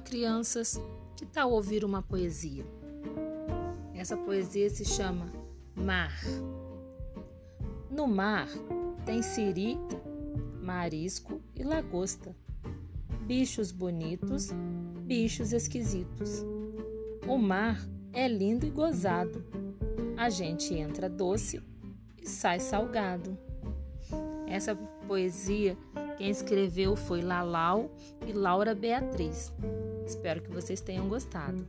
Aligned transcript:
crianças, 0.00 0.80
que 1.16 1.26
tal 1.26 1.52
ouvir 1.52 1.84
uma 1.84 2.02
poesia? 2.02 2.64
Essa 3.94 4.16
poesia 4.16 4.70
se 4.70 4.86
chama 4.86 5.30
Mar. 5.74 6.18
No 7.90 8.06
mar 8.06 8.48
tem 9.04 9.20
siri, 9.20 9.78
marisco 10.62 11.42
e 11.54 11.62
lagosta. 11.62 12.34
Bichos 13.26 13.70
bonitos, 13.70 14.50
bichos 15.02 15.52
esquisitos. 15.52 16.42
O 17.28 17.36
mar 17.36 17.78
é 18.14 18.26
lindo 18.26 18.64
e 18.64 18.70
gozado. 18.70 19.44
A 20.16 20.30
gente 20.30 20.72
entra 20.72 21.06
doce 21.06 21.62
e 22.16 22.26
sai 22.26 22.60
salgado. 22.60 23.36
Essa 24.46 24.74
poesia 25.06 25.76
quem 26.16 26.30
escreveu 26.30 26.96
foi 26.96 27.20
Lalau 27.20 27.90
e 28.26 28.32
Laura 28.32 28.74
Beatriz. 28.74 29.52
Espero 30.06 30.40
que 30.40 30.50
vocês 30.50 30.80
tenham 30.80 31.08
gostado. 31.08 31.66